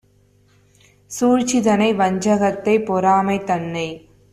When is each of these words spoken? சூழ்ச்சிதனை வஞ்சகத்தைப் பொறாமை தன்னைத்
சூழ்ச்சிதனை 1.11 1.93
வஞ்சகத்தைப் 1.93 2.85
பொறாமை 2.85 3.39
தன்னைத் 3.43 4.01